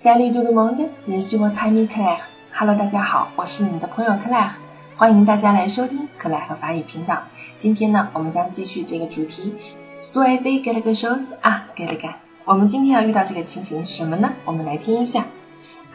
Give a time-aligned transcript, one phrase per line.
[0.00, 2.20] Salut tout le monde, je suis votre ami Claire.
[2.56, 4.52] Hello，大家好，我是你们的朋友 Claire，
[4.94, 7.18] 欢迎大家来收听 Clagh 和法语频道。
[7.56, 9.52] 今天呢，我们将继续这个主题。
[9.98, 12.12] Soit de quelque chose à quelqu'un。
[12.44, 14.30] 我们今天要遇到这个情形是什么呢？
[14.44, 15.26] 我们来听一下。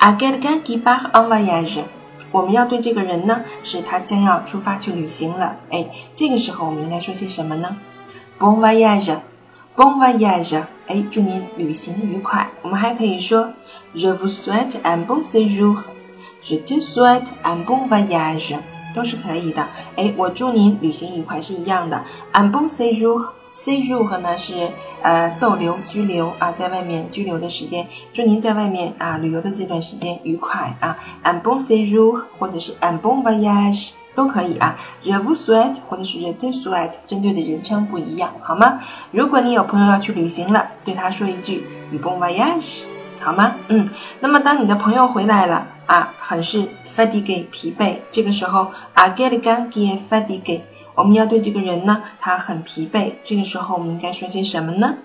[0.02, 1.80] À quelqu'un qui part en voyage。
[2.34, 5.56] 我们要对这个人呢，是他将要出发去旅行了。
[5.70, 7.78] 哎，这个时候我们应该说些什么呢
[8.38, 10.62] ？Bon voyage，bon voyage。
[10.88, 12.50] 哎，祝您旅行愉快。
[12.62, 13.54] 我们还可以说
[13.96, 18.58] ，Je vous souhaite un bon séjour，Je te souhaite un bon voyage，
[18.94, 19.66] 都是可以的。
[19.96, 22.04] 哎，我祝您旅行愉快是一样的。
[22.34, 24.70] Un bon séjour，séjour 呢是
[25.02, 27.88] 呃逗留、居留啊，在外面居留的时间。
[28.12, 30.98] 祝您在外面啊旅游的这段时间愉快啊。
[31.24, 33.92] Un bon séjour，或者是 un bon voyage。
[34.16, 38.80] 都可以啊，je vous souhaite 或者是 je te souhaite，针对的人称不一样，好吗？
[39.12, 41.66] 如果你有朋友要去旅行了，对他说一句
[42.02, 42.84] bon voyage，
[43.20, 43.56] 好吗？
[43.70, 50.62] 嗯，那么当你的朋友回来了啊，很是 fatigué 疲惫，这个时候 a quelqu'un qui est fatigué，
[50.96, 54.96] 我们要对这个人呢，他很疲惫，这个时候我们应该说些什么呢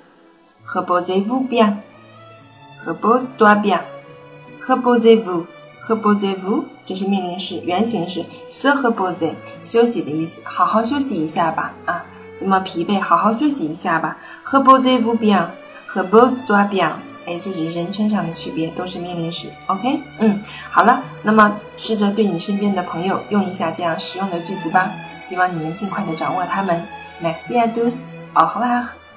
[0.66, 5.46] ？Reposez-vous bien，Repose-toi bien，Reposez-vous。
[5.88, 9.32] H e p o s e v o u 这是命令式，原型是 se reposer，
[9.64, 12.04] 休息的意思，好好休息一下吧，啊，
[12.38, 14.18] 这么疲惫，好好休息一下吧。
[14.44, 16.90] Reposez-vous bien，repose-toi bien，
[17.24, 19.48] 哎，这只是人称上的区别，都是命令式。
[19.66, 20.38] OK，嗯，
[20.70, 26.82] 好了，那么试着对你身边的朋友用一下这样实用的句子吧，希望你们尽快的掌握它们。
[27.22, 29.07] Merci à tous，au revoir。